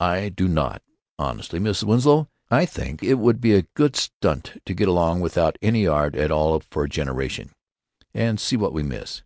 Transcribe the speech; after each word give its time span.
"I 0.00 0.30
do 0.30 0.48
not! 0.48 0.82
Honestly, 1.16 1.60
Miss 1.60 1.84
Winslow, 1.84 2.28
I 2.50 2.66
think 2.66 3.04
it 3.04 3.20
would 3.20 3.40
be 3.40 3.52
a 3.54 3.68
good 3.76 3.94
stunt 3.94 4.60
to 4.66 4.74
get 4.74 4.88
along 4.88 5.20
without 5.20 5.56
any 5.62 5.86
art 5.86 6.16
at 6.16 6.32
all 6.32 6.58
for 6.58 6.82
a 6.82 6.88
generation, 6.88 7.52
and 8.12 8.40
see 8.40 8.56
what 8.56 8.72
we 8.72 8.82
miss. 8.82 9.22